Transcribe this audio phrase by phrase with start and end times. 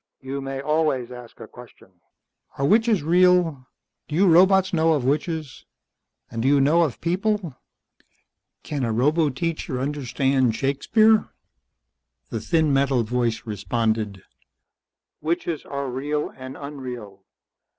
[0.19, 1.91] "You may always ask a question."
[2.57, 3.67] "Are witches real?
[4.07, 5.63] Do you robots know of witches?
[6.31, 7.55] And do you know of people?
[8.63, 11.29] Can a roboteacher understand Shakespeare?"
[12.31, 14.23] The thin metal voice responded.
[15.21, 17.23] "Witches are real and unreal.